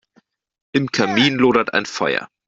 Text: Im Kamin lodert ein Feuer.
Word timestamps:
Im 0.71 0.91
Kamin 0.91 1.35
lodert 1.35 1.75
ein 1.75 1.85
Feuer. 1.85 2.27